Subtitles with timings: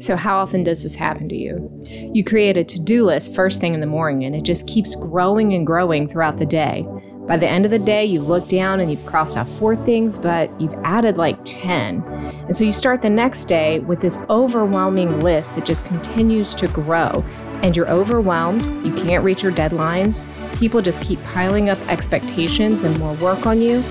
[0.00, 1.70] So, how often does this happen to you?
[2.14, 4.94] You create a to do list first thing in the morning and it just keeps
[4.94, 6.86] growing and growing throughout the day.
[7.26, 10.18] By the end of the day, you look down and you've crossed off four things,
[10.18, 12.02] but you've added like 10.
[12.04, 16.68] And so you start the next day with this overwhelming list that just continues to
[16.68, 17.24] grow.
[17.62, 22.98] And you're overwhelmed, you can't reach your deadlines, people just keep piling up expectations and
[22.98, 23.82] more work on you.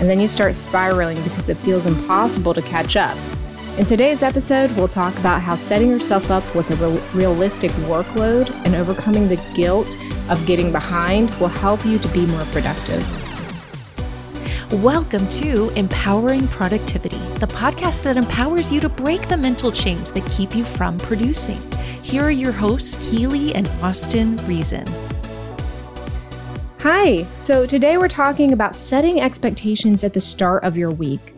[0.00, 3.16] And then you start spiraling because it feels impossible to catch up.
[3.78, 8.50] In today's episode, we'll talk about how setting yourself up with a re- realistic workload
[8.66, 9.96] and overcoming the guilt
[10.28, 13.02] of getting behind will help you to be more productive.
[14.82, 20.26] Welcome to Empowering Productivity, the podcast that empowers you to break the mental chains that
[20.26, 21.62] keep you from producing.
[22.02, 24.86] Here are your hosts, Keely and Austin Reason.
[26.80, 31.31] Hi, so today we're talking about setting expectations at the start of your week.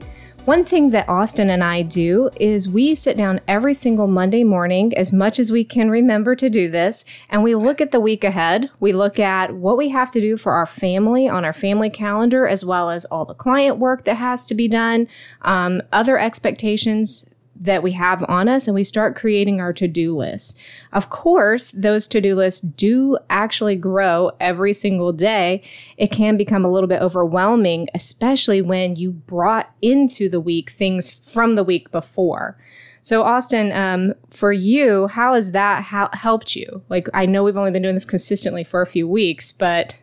[0.44, 4.94] One thing that Austin and I do is we sit down every single Monday morning,
[4.94, 8.24] as much as we can remember to do this, and we look at the week
[8.24, 8.68] ahead.
[8.78, 12.46] We look at what we have to do for our family on our family calendar,
[12.46, 15.08] as well as all the client work that has to be done,
[15.40, 20.60] um, other expectations that we have on us and we start creating our to-do lists.
[20.92, 25.62] Of course, those to-do lists do actually grow every single day.
[25.96, 31.10] It can become a little bit overwhelming, especially when you brought into the week things
[31.10, 32.58] from the week before.
[33.00, 36.82] So, Austin, um, for you, how has that ha- helped you?
[36.88, 39.96] Like, I know we've only been doing this consistently for a few weeks, but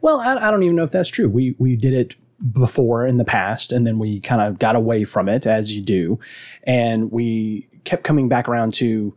[0.00, 1.28] well, I, I don't even know if that's true.
[1.28, 2.14] We we did it
[2.52, 5.82] before in the past, and then we kind of got away from it as you
[5.82, 6.18] do,
[6.62, 9.14] and we kept coming back around to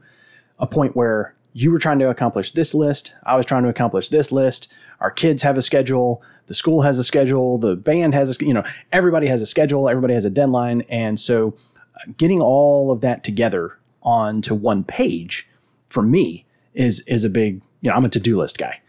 [0.59, 4.09] a point where you were trying to accomplish this list, I was trying to accomplish
[4.09, 4.73] this list.
[4.99, 8.53] Our kids have a schedule, the school has a schedule, the band has a you
[8.53, 11.55] know everybody has a schedule, everybody has a deadline, and so
[11.95, 15.49] uh, getting all of that together onto one page
[15.87, 18.79] for me is is a big you know I'm a to do list guy,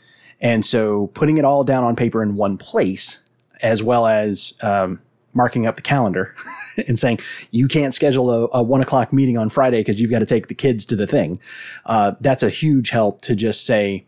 [0.40, 3.21] and so putting it all down on paper in one place
[3.62, 5.00] as well as um,
[5.34, 6.34] marking up the calendar
[6.88, 7.18] and saying
[7.50, 10.48] you can't schedule a, a one o'clock meeting on Friday because you've got to take
[10.48, 11.40] the kids to the thing.
[11.86, 14.04] Uh, that's a huge help to just say,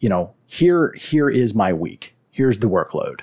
[0.00, 2.14] you know, here here is my week.
[2.30, 3.20] Here's the workload.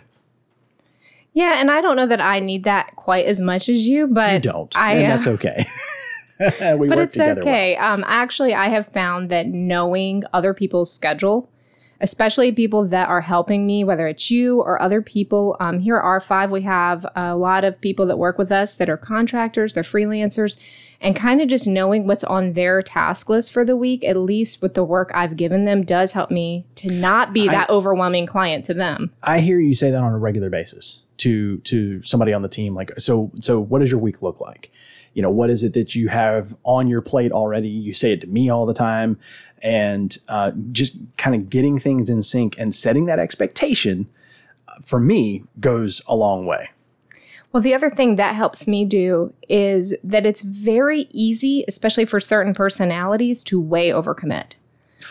[1.33, 4.33] Yeah, and I don't know that I need that quite as much as you, but
[4.33, 5.65] you don't, I, and that's okay.
[6.39, 7.75] but it's okay.
[7.79, 7.93] Well.
[7.93, 11.49] Um, actually, I have found that knowing other people's schedule
[12.01, 15.57] especially people that are helping me, whether it's you or other people.
[15.59, 18.89] Um, here at R5, we have a lot of people that work with us that
[18.89, 20.59] are contractors, they're freelancers,
[21.01, 24.61] and kind of just knowing what's on their task list for the week, at least
[24.61, 28.25] with the work I've given them, does help me to not be that I, overwhelming
[28.25, 29.11] client to them.
[29.23, 32.73] I hear you say that on a regular basis to to somebody on the team.
[32.73, 34.71] Like, so so what does your week look like?
[35.13, 37.67] You know, what is it that you have on your plate already?
[37.67, 39.17] You say it to me all the time
[39.61, 44.09] and uh, just kind of getting things in sync and setting that expectation
[44.67, 46.69] uh, for me goes a long way.
[47.51, 52.19] Well, the other thing that helps me do is that it's very easy, especially for
[52.19, 54.51] certain personalities, to way overcommit.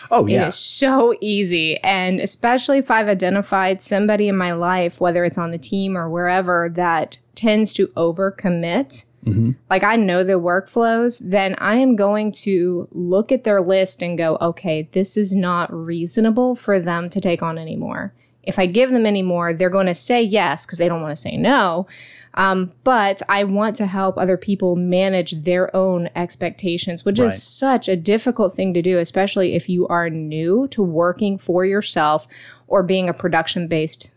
[0.09, 0.45] Oh, yeah.
[0.45, 1.77] It is so easy.
[1.79, 6.09] And especially if I've identified somebody in my life, whether it's on the team or
[6.09, 9.51] wherever, that tends to overcommit mm-hmm.
[9.69, 14.17] like I know their workflows, then I am going to look at their list and
[14.17, 18.13] go, okay, this is not reasonable for them to take on anymore.
[18.43, 21.15] If I give them any more, they're going to say yes because they don't want
[21.15, 21.87] to say no.
[22.35, 27.25] Um, but I want to help other people manage their own expectations, which right.
[27.25, 31.65] is such a difficult thing to do, especially if you are new to working for
[31.65, 32.27] yourself
[32.67, 34.11] or being a production based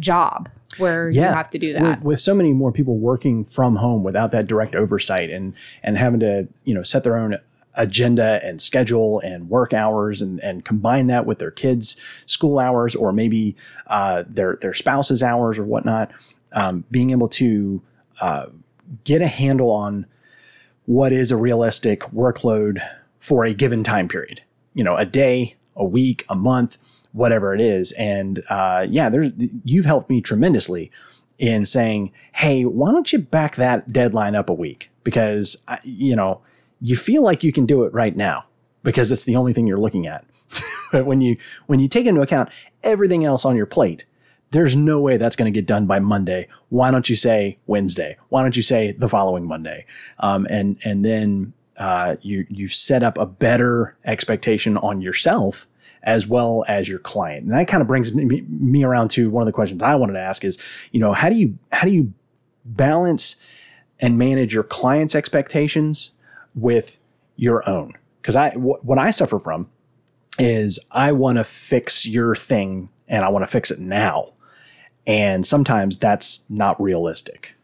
[0.00, 1.28] job where yeah.
[1.30, 1.98] you have to do that.
[1.98, 5.96] With, with, so many more people working from home without that direct oversight and and
[5.96, 7.38] having to, you know, set their own
[7.74, 12.94] agenda and schedule and work hours and, and combine that with their kids' school hours
[12.94, 16.10] or maybe uh, their their spouse's hours or whatnot,
[16.52, 17.80] um, being able to
[18.20, 18.46] uh,
[19.04, 20.06] get a handle on
[20.84, 22.86] what is a realistic workload
[23.20, 24.42] for a given time period.
[24.74, 26.78] You know, a day, a week, a month
[27.12, 27.92] whatever it is.
[27.92, 29.30] And uh, yeah, there's
[29.64, 30.90] you've helped me tremendously
[31.38, 34.90] in saying, hey, why don't you back that deadline up a week?
[35.04, 36.40] Because you know
[36.80, 38.46] you feel like you can do it right now
[38.82, 40.24] because it's the only thing you're looking at.
[40.92, 42.50] but when you when you take into account
[42.82, 44.04] everything else on your plate,
[44.50, 46.48] there's no way that's going to get done by Monday.
[46.70, 48.16] Why don't you say Wednesday?
[48.28, 49.86] Why don't you say the following Monday?
[50.18, 55.67] Um, and and then uh, you you set up a better expectation on yourself
[56.02, 57.44] as well as your client.
[57.44, 60.14] And that kind of brings me, me around to one of the questions I wanted
[60.14, 60.58] to ask is,
[60.92, 62.12] you know, how do you how do you
[62.64, 63.40] balance
[64.00, 66.12] and manage your client's expectations
[66.54, 66.98] with
[67.36, 67.94] your own.
[68.20, 69.70] Because I, what I suffer from
[70.38, 74.32] is I want to fix your thing and I want to fix it now.
[75.06, 77.54] And sometimes that's not realistic.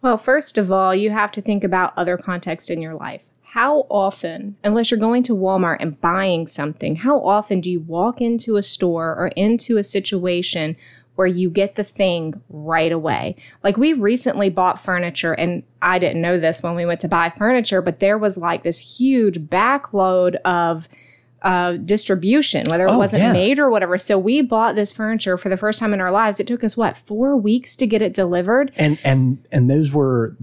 [0.00, 3.22] Well, first of all, you have to think about other context in your life.
[3.54, 8.20] How often, unless you're going to Walmart and buying something, how often do you walk
[8.20, 10.74] into a store or into a situation
[11.14, 13.36] where you get the thing right away?
[13.62, 17.30] Like we recently bought furniture and I didn't know this when we went to buy
[17.30, 20.88] furniture, but there was like this huge backload of
[21.42, 23.32] uh, distribution, whether it Oh, wasn't yeah.
[23.32, 23.98] made or whatever.
[23.98, 26.40] So we bought this furniture for the first time in our lives.
[26.40, 28.72] It took us what four weeks to get it delivered.
[28.74, 30.36] And and and those were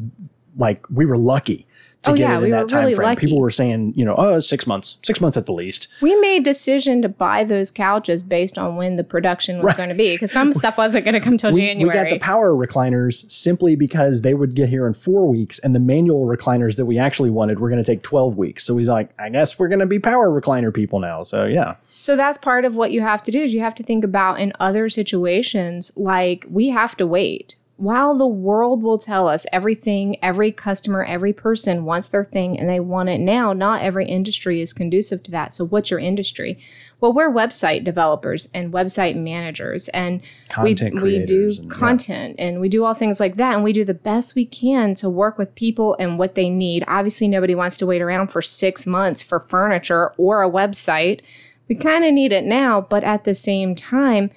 [0.56, 1.68] like we were lucky
[2.03, 3.09] to Oh, get yeah, it in we that were time really frame.
[3.09, 3.25] lucky.
[3.27, 5.88] People were saying, you know, oh, six months, six months at the least.
[6.01, 9.95] We made decision to buy those couches based on when the production was going to
[9.95, 11.95] be because some stuff wasn't going to come till We, January.
[11.98, 15.75] we got the power recliners simply because they would get here in four weeks, and
[15.75, 18.63] the manual recliners that we actually wanted were going to take twelve weeks.
[18.63, 21.21] So he's like, I guess we're going to be power recliner people now.
[21.24, 23.83] So yeah, So that's part of what you have to do is you have to
[23.83, 27.57] think about in other situations like we have to wait.
[27.81, 32.69] While the world will tell us everything, every customer, every person wants their thing and
[32.69, 35.56] they want it now, not every industry is conducive to that.
[35.56, 36.60] So what's your industry?
[37.00, 41.69] Well, we're website developers and website managers and Content we, we do and- yeah.
[41.72, 44.94] content and we do all things like that and we do the best we can
[44.94, 46.84] to work with people and what they need.
[46.88, 51.22] Obviously, nobody wants to wait around for 6 months for furniture or a website
[51.68, 54.30] we kind of need it now, but at the same time,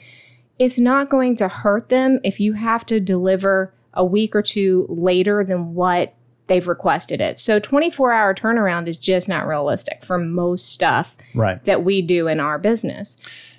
[0.58, 4.86] it's not going to hurt them if you have to deliver a week or two
[4.88, 6.14] later than what
[6.46, 7.38] they've requested it.
[7.38, 11.64] So 24 hour turnaround is just not realistic for most stuff right.
[11.64, 13.16] that we do in our business.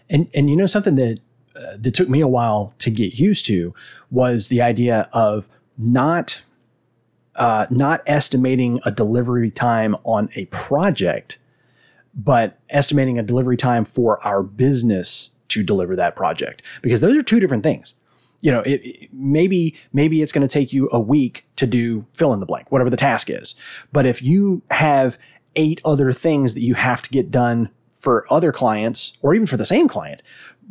[0.10, 1.20] And and you know something that
[1.56, 3.74] uh, that took me a while to get used to
[4.12, 6.44] was the idea of not
[7.36, 11.40] uh, not estimating a delivery time on a project,
[12.14, 17.24] but estimating a delivery time for our business to deliver that project because those are
[17.24, 17.96] two different things.
[18.42, 22.06] You know, it, it- maybe maybe it's going to take you a week to do
[22.14, 23.56] fill in the blank, whatever the task is.
[23.92, 25.18] But if you have
[25.56, 27.70] eight other things that you have to get done
[28.00, 30.22] for other clients or even for the same client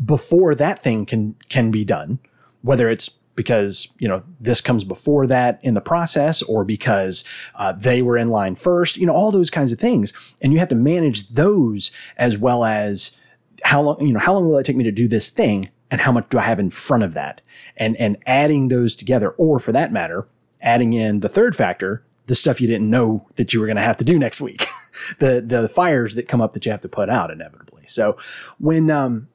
[0.05, 2.19] before that thing can can be done,
[2.63, 7.25] whether it's because you know this comes before that in the process or because
[7.57, 10.61] uh, they were in line first you know all those kinds of things and you
[10.61, 13.19] have to manage those as well as
[13.63, 15.71] how long you know how long will it take me to do this thing?
[15.91, 17.41] And how much do i have in front of that?
[17.77, 20.27] And and adding those together or for that matter
[20.61, 23.83] adding in the third factor the stuff you didn't know that you were going to
[23.83, 24.67] have to do next week.
[25.19, 27.83] The the fires that come up that you have to put out inevitably.
[27.89, 28.17] So
[28.61, 29.27] when um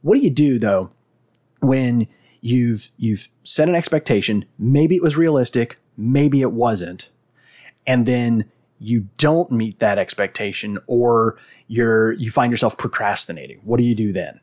[0.00, 0.90] what do you do though
[1.60, 2.08] when
[2.40, 4.46] you've you've set an expectation?
[4.58, 7.10] Maybe it was realistic maybe it wasn't.
[7.86, 8.50] And then
[8.80, 11.36] you don't meet that expectation or
[11.66, 14.40] you're you find yourself procrastinating what do you do then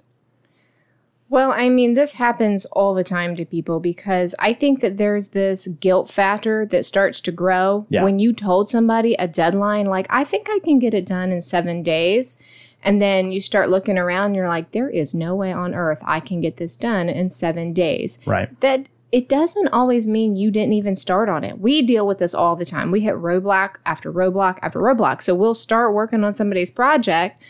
[1.27, 5.29] Well, I mean, this happens all the time to people because I think that there's
[5.29, 8.03] this guilt factor that starts to grow Yeah.
[8.03, 11.41] when you told somebody a deadline, like, I think I can get it done in
[11.41, 12.37] seven days.
[12.83, 16.19] And then you start looking around, you're like, there is no way on earth I
[16.19, 18.19] can get this done in seven days.
[18.27, 21.57] right That it doesn't always mean you didn't even start on it.
[21.57, 22.91] We deal with this all the time.
[22.91, 25.23] We hit roadblock after roadblock after roadblock.
[25.23, 27.41] So we'll start working on somebody's project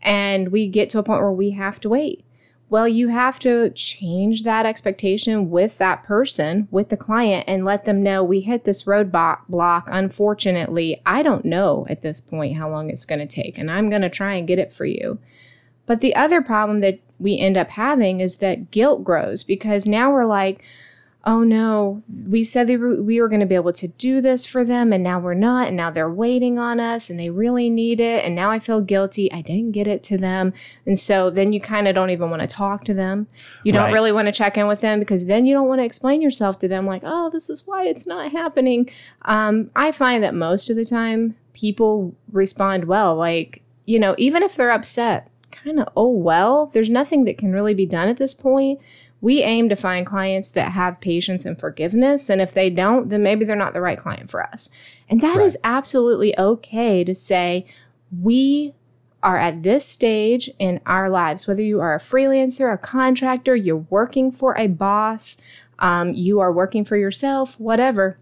[0.00, 2.24] and we get to a point where we have to wait.
[2.68, 7.86] Well, you have to change that expectation with that person, with the client, and let
[7.86, 9.82] them know we hit this roadblock.
[9.88, 13.90] Unfortunately, I don't know at this point how long it's going to take, and I'm
[13.90, 15.18] going to try and get it for you.
[15.86, 20.12] But the other problem that we end up having is that guilt grows because now
[20.12, 20.62] we're like,
[21.24, 24.46] oh no, we said they were, we were going to be able to do this
[24.46, 25.68] for them and now we're not.
[25.68, 28.24] And now they're waiting on us and they really need it.
[28.24, 29.30] And now I feel guilty.
[29.30, 30.54] I didn't get it to them.
[30.86, 33.26] And so then you kind of don't even want to talk to them.
[33.64, 33.92] You don't Right.
[33.92, 36.58] really want to check in with them because then you don't want to explain yourself
[36.60, 38.88] to them like, oh, this is why it's not happening.
[39.22, 43.14] Um, I find that most of the time people respond well.
[43.14, 47.52] Like, you know, even if they're upset, kind of, oh, well, there's nothing that can
[47.52, 48.80] really be done at this point.
[49.20, 52.30] We aim to find clients that have patience and forgiveness.
[52.30, 54.70] And if they don't, then maybe they're not the right client for us.
[55.08, 57.66] And that is absolutely okay to say,
[58.18, 58.74] we
[59.22, 63.86] are at this stage in our lives, whether you are a freelancer, a contractor, you're
[63.90, 65.40] working for a boss,
[65.78, 68.18] um, you are working for yourself, whatever,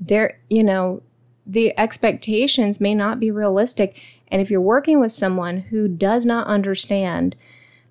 [0.00, 1.02] there, you know,
[1.44, 3.96] the expectations may not be realistic.
[4.28, 7.34] And if you're working with someone who does not understand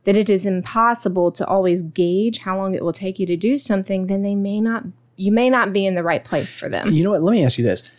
[0.04, 3.58] that it is impossible to always gauge how long it will take you to do
[3.58, 4.84] something, then they may not,
[5.16, 6.92] you may not be in the right place for them.
[6.92, 7.90] you know what let me ask you this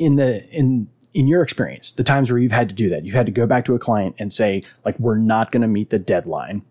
[0.00, 3.14] in the in in your experience, the times where you've had to do that, you've
[3.14, 5.90] had to go back to a client and say, like, we're not going to meet
[5.90, 6.62] the deadline.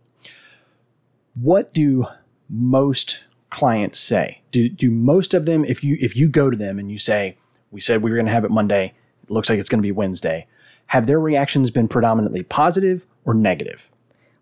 [1.36, 2.08] What do
[2.48, 4.42] most clients say?
[4.52, 7.38] Do do most of them, if you if you go to them and you say,
[7.72, 8.94] we said we were going to have it Monday,
[9.24, 10.48] it looks like it's going to be Wednesday,
[10.88, 13.92] have their reactions been predominantly positive or negative?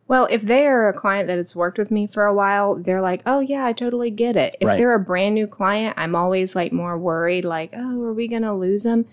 [0.07, 3.01] Well, if they are a client that has worked with me for a while, they're
[3.01, 4.55] like, oh, yeah, I totally get it.
[4.61, 4.77] If Right.
[4.77, 8.43] they're a brand new client, I'm always like more worried, like, oh, are we going
[8.43, 9.05] to lose them?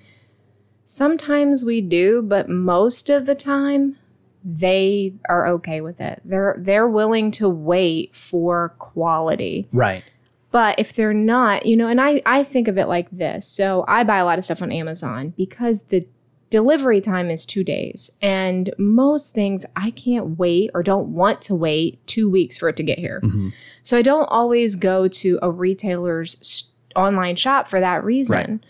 [0.84, 3.96] Sometimes we do, but most of the time,
[4.44, 6.20] they are okay with it.
[6.22, 9.66] They're they're willing to wait for quality.
[9.72, 10.04] Right.
[10.50, 13.48] But if they're not, you know, and I, I think of it like this.
[13.48, 16.06] So I buy a lot of stuff on Amazon because the
[16.54, 18.16] delivery time is two days.
[18.22, 22.76] And most things I can't wait or don't want to wait two weeks for it
[22.76, 23.20] to get here.
[23.24, 23.48] Mm-hmm.
[23.82, 28.36] So I don't always go to a retailer's online shop for that reason.
[28.36, 28.60] Right.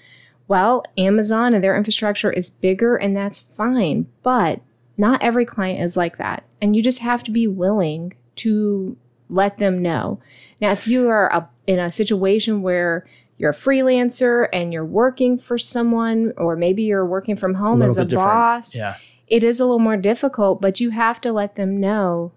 [0.48, 4.06] Well, Amazon and their infrastructure is bigger and that's fine.
[4.22, 4.62] But
[4.96, 6.44] not every client is like that.
[6.62, 8.96] And you just have to be willing to
[9.28, 10.20] let them know.
[10.58, 13.06] Now, if you are a, in a situation where
[13.38, 17.90] you're a freelancer and you're working for someone, or maybe you're working from home little
[17.92, 18.28] as a different.
[18.30, 18.96] boss, Yeah.
[19.26, 22.32] it is a little more difficult, but you have to let them know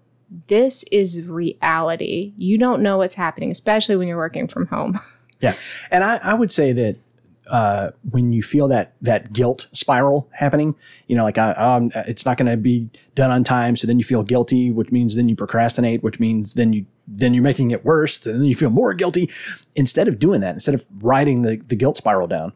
[0.48, 2.34] this is reality.
[2.36, 5.00] You don't know what's happening, especially when you're working from home.
[5.40, 5.54] Yeah,
[5.92, 6.96] and I, I would say that
[7.46, 10.74] uh, when you feel that that guilt spiral happening,
[11.06, 14.00] you know, like I, um, it's not going to be done on time, so then
[14.00, 17.70] you feel guilty, which means then you procrastinate, which means then you then you're making
[17.70, 19.30] it worse, and then you feel more guilty.
[19.74, 22.52] Instead of doing that, instead of riding the the guilt spiral down,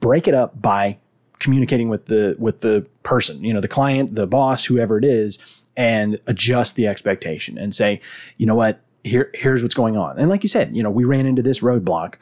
[0.00, 0.96] break it up by
[1.38, 5.38] communicating with the with the person, you know, the client, the boss, whoever it is,
[5.76, 8.00] and adjust the expectation and say,
[8.38, 10.18] you know what, here here's what's going on.
[10.18, 12.14] And like you said, you know, we ran into this roadblock,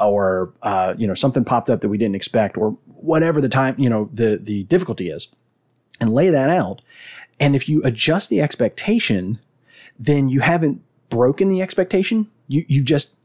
[0.00, 3.74] or uh, you know, something popped up that we didn't expect, or whatever the time,
[3.78, 5.34] you know, the the difficulty is,
[6.00, 6.82] and lay that out.
[7.40, 9.40] And if you adjust the expectation,
[9.98, 10.82] then you haven't
[11.14, 12.28] broken the expectation.
[12.48, 13.16] You you just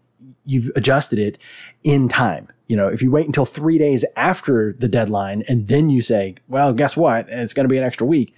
[0.45, 1.37] you've adjusted it
[1.83, 2.47] in time.
[2.67, 6.35] You know, if you wait until three days after the deadline and then you say,
[6.47, 7.27] well, guess what?
[7.29, 8.33] It's going to be an extra week.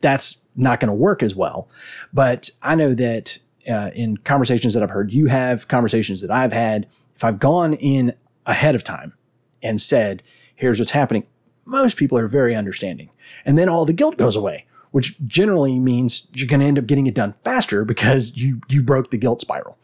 [0.00, 1.68] That's not going to work as well.
[2.12, 3.38] But I know that
[3.70, 7.74] uh, in conversations that I've heard you have, conversations that I've had, if I've gone
[7.74, 8.14] in
[8.46, 9.14] ahead of time
[9.62, 10.22] and said,
[10.54, 11.26] here's what's happening,
[11.66, 13.10] most people are very understanding.
[13.44, 16.86] And then all the guilt goes away, which generally means you're going to end up
[16.86, 19.78] getting it done faster because you, you broke the guilt spiral.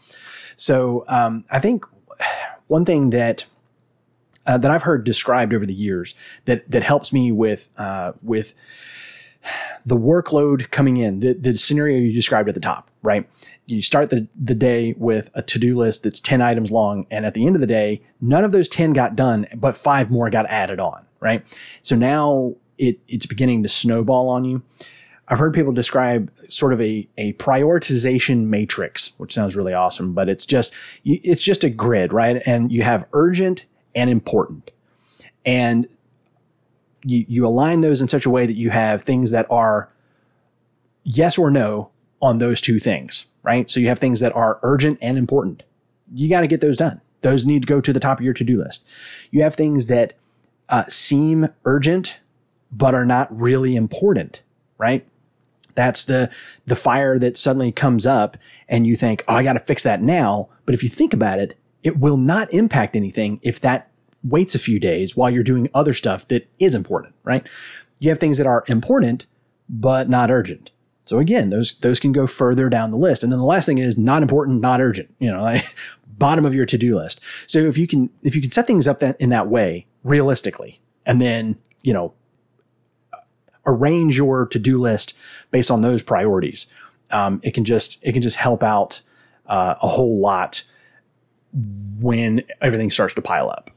[0.57, 1.85] So um, I think
[2.69, 3.47] one thing that
[4.45, 6.15] uh, that I've heard described over the years
[6.47, 8.55] that that helps me with uh, with
[9.85, 13.29] the workload coming in, the, the scenario you described at the top, right?
[13.67, 17.07] You start the, the day with a to do list that's 10 items long.
[17.11, 20.11] And at the end of the day, none of those 10 got done, but five
[20.11, 21.45] more got added on, right?
[21.81, 24.63] So now it, it's beginning to snowball on you.
[25.29, 30.29] I've heard people describe sort of a, a prioritization matrix, which sounds really awesome, but
[30.29, 30.75] it's just,
[31.05, 32.43] it's just a grid, right?
[32.45, 34.73] And you have urgent and important.
[35.47, 35.89] And
[37.05, 39.89] you, you align those in such a way that you have things that are
[41.05, 43.71] yes or no on those two things, right?
[43.71, 45.63] So you have things that are urgent and important.
[46.13, 47.01] You got to get those done.
[47.23, 48.87] Those need to go to the top of your to do list.
[49.31, 50.15] You have things that
[50.69, 52.19] uh, seem urgent,
[52.73, 54.43] but are not really important,
[54.79, 55.07] right?
[55.75, 56.31] That's the
[56.67, 58.37] the fire that suddenly comes up,
[58.69, 61.39] and you think, "Oh, I got to fix that now." But if you think about
[61.39, 63.91] it, it will not impact anything if that
[64.23, 67.47] waits a few days while you're doing other stuff that is important, right?
[67.99, 69.27] You have things that are important
[69.69, 70.71] but not urgent.
[71.05, 73.23] So again, those those can go further down the list.
[73.23, 75.15] And then the last thing is not important, not urgent.
[75.19, 75.65] You know, like
[76.07, 77.21] bottom of your to-do list.
[77.47, 80.81] So if you can if you can set things up that, in that way realistically,
[81.05, 82.15] and then you know
[83.67, 85.17] arrange your to-do list
[85.51, 86.67] based on those priorities,
[87.11, 89.03] um, it can just it can just help out
[89.47, 90.65] uh, a whole lot
[92.01, 93.71] when everything starts to pile up.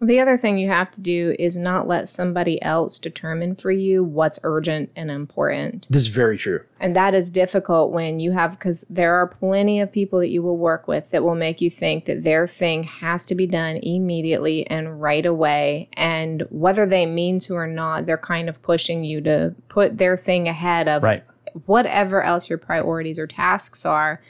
[0.00, 4.04] The other thing you have to do is not let somebody else determine for you
[4.04, 5.88] what's urgent and important.
[5.90, 6.62] This is very true.
[6.78, 10.40] And that is difficult when you have, because there are plenty of people that you
[10.40, 13.78] will work with that will make you think that their thing has to be done
[13.78, 15.88] immediately and right away.
[15.94, 20.16] And whether they mean to or not, they're kind of pushing you to put their
[20.16, 21.24] thing ahead of Right.
[21.66, 24.20] whatever else your priorities or tasks are.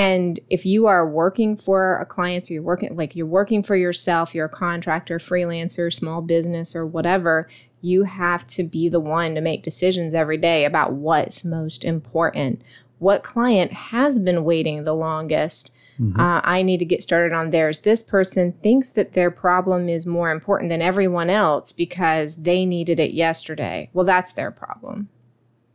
[0.00, 3.76] And if you are working for a client, so you're working like you're working for
[3.76, 7.50] yourself, you're a contractor, freelancer, small business, or whatever,
[7.82, 12.62] you have to be the one to make decisions every day about what's most important.
[12.98, 15.70] What client has been waiting the longest?
[15.98, 16.18] Mm-hmm.
[16.18, 17.80] Uh, I need to get started on theirs.
[17.80, 22.98] This person thinks that their problem is more important than everyone else because they needed
[22.98, 23.90] it yesterday.
[23.92, 25.10] Well, that's their problem.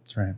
[0.01, 0.35] That's right.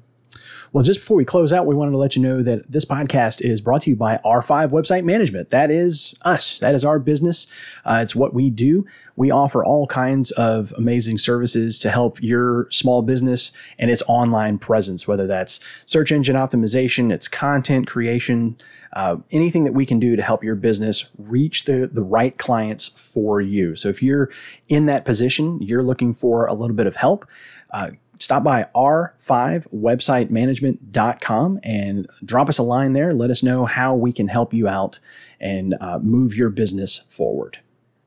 [0.74, 3.42] Well, just before we close out, we wanted to let you know that this podcast
[3.42, 5.50] is brought to you by R5 Website Management.
[5.50, 6.60] That is us.
[6.60, 7.48] That is our business.
[7.86, 8.86] Uh, it's what we do.
[9.16, 14.60] We offer all kinds of amazing services to help your small business and its online
[14.60, 18.58] presence, whether that's search engine optimization, it's content creation,
[18.94, 22.88] uh, anything that we can do to help your business reach the, the right clients
[22.88, 23.76] for you.
[23.76, 24.30] So if you're
[24.68, 27.26] in that position, you're looking for a little bit of help,
[27.72, 33.14] uh, stop by r5websitemanagement.com and drop us a line there.
[33.14, 35.00] Let us know how we can help you out
[35.40, 37.60] and uh, move your business forward.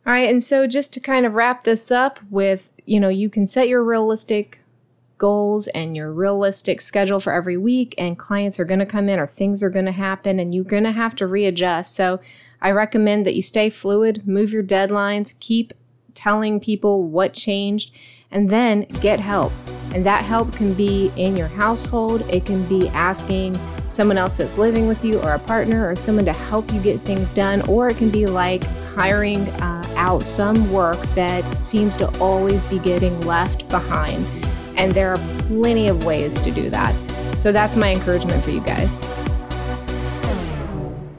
[0.07, 0.29] All right.
[0.29, 3.69] And so just to kind of wrap this up with, you know, you can set
[3.69, 4.61] your realistic
[5.19, 9.21] goals and your realistic schedule for every week, and clients are going to come in
[9.21, 11.95] or things are going to happen, and you're going to have to readjust.
[11.95, 12.21] So
[12.61, 15.73] I recommend that you stay fluid, move your deadlines, keep
[16.15, 17.97] telling people what changed,
[18.31, 19.53] and then get help.
[19.93, 24.57] And that help can be in your household, it can be asking someone else that's
[24.57, 27.89] living with you or a partner or someone to help you get things done, or
[27.89, 28.63] it can be like
[28.95, 34.25] hiring uh, out some work that seems to always be getting left behind.
[34.77, 35.19] And there are
[35.49, 36.95] plenty of ways to do that.
[37.39, 39.03] So that's my encouragement for you guys.